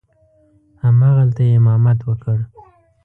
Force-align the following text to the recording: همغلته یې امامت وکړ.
همغلته 0.83 1.41
یې 1.47 1.53
امامت 1.59 1.99
وکړ. 2.03 2.37